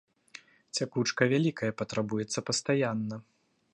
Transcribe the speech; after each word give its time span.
Цякучка 0.77 1.27
вялікая, 1.33 1.71
патрабуюцца 1.81 2.39
пастаянна. 2.49 3.15